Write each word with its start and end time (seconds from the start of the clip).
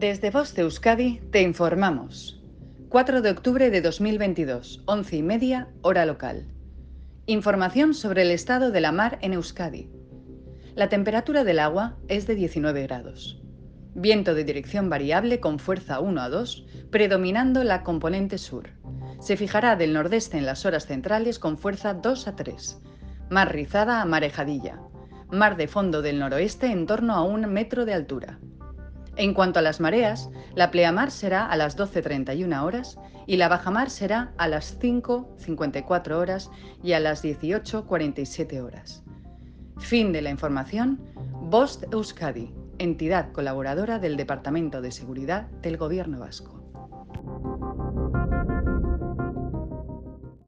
Desde 0.00 0.30
Voz 0.30 0.54
de 0.54 0.62
Euskadi 0.62 1.20
te 1.30 1.42
informamos. 1.42 2.42
4 2.88 3.20
de 3.20 3.30
octubre 3.30 3.68
de 3.68 3.82
2022, 3.82 4.82
11 4.86 5.16
y 5.16 5.22
media, 5.22 5.68
hora 5.82 6.06
local. 6.06 6.46
Información 7.26 7.92
sobre 7.92 8.22
el 8.22 8.30
estado 8.30 8.70
de 8.70 8.80
la 8.80 8.92
mar 8.92 9.18
en 9.20 9.34
Euskadi. 9.34 9.90
La 10.74 10.88
temperatura 10.88 11.44
del 11.44 11.58
agua 11.58 11.98
es 12.08 12.26
de 12.26 12.34
19 12.34 12.82
grados. 12.84 13.42
Viento 13.94 14.34
de 14.34 14.44
dirección 14.44 14.88
variable 14.88 15.38
con 15.38 15.58
fuerza 15.58 16.00
1 16.00 16.18
a 16.18 16.30
2, 16.30 16.66
predominando 16.90 17.62
la 17.62 17.82
componente 17.82 18.38
sur. 18.38 18.70
Se 19.20 19.36
fijará 19.36 19.76
del 19.76 19.92
nordeste 19.92 20.38
en 20.38 20.46
las 20.46 20.64
horas 20.64 20.86
centrales 20.86 21.38
con 21.38 21.58
fuerza 21.58 21.92
2 21.92 22.26
a 22.26 22.36
3. 22.36 22.80
Mar 23.28 23.52
rizada 23.52 24.00
a 24.00 24.06
marejadilla. 24.06 24.80
Mar 25.30 25.58
de 25.58 25.68
fondo 25.68 26.00
del 26.00 26.20
noroeste 26.20 26.68
en 26.68 26.86
torno 26.86 27.12
a 27.12 27.22
un 27.22 27.52
metro 27.52 27.84
de 27.84 27.92
altura. 27.92 28.38
En 29.20 29.34
cuanto 29.34 29.58
a 29.58 29.62
las 29.62 29.80
mareas, 29.80 30.30
la 30.54 30.70
pleamar 30.70 31.10
será 31.10 31.44
a 31.44 31.54
las 31.54 31.76
12.31 31.76 32.64
horas 32.64 32.98
y 33.26 33.36
la 33.36 33.48
bajamar 33.48 33.90
será 33.90 34.32
a 34.38 34.48
las 34.48 34.80
5.54 34.80 36.12
horas 36.12 36.50
y 36.82 36.94
a 36.94 37.00
las 37.00 37.22
18.47 37.22 38.64
horas. 38.64 39.02
Fin 39.76 40.12
de 40.12 40.22
la 40.22 40.30
información. 40.30 41.02
Bost 41.50 41.84
Euskadi, 41.92 42.54
entidad 42.78 43.30
colaboradora 43.32 43.98
del 43.98 44.16
Departamento 44.16 44.80
de 44.80 44.90
Seguridad 44.90 45.42
del 45.60 45.76
Gobierno 45.76 46.20
Vasco. 46.20 46.59